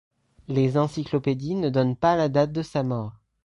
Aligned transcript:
Les 0.47 0.79
encyclopédies 0.79 1.53
ne 1.53 1.69
donnent 1.69 1.95
pas 1.95 2.15
la 2.15 2.27
date 2.27 2.51
de 2.51 2.63
sa 2.63 2.81
mort. 2.81 3.13